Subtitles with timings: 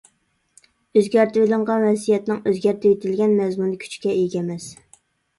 [0.99, 4.67] ئۆزگەرتىۋېلىنغان ۋەسىيەتنىڭ ئۆزگەرتىۋېتىلگەن مەزمۇنى كۈچكە ئىگە ئەمەس.